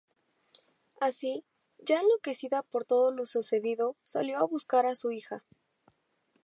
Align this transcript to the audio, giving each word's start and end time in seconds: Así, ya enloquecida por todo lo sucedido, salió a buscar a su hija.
Así, 0.99 1.45
ya 1.77 1.99
enloquecida 1.99 2.63
por 2.63 2.85
todo 2.85 3.11
lo 3.11 3.27
sucedido, 3.27 3.97
salió 4.01 4.39
a 4.39 4.47
buscar 4.47 4.87
a 4.87 4.95
su 4.95 5.11
hija. 5.11 5.43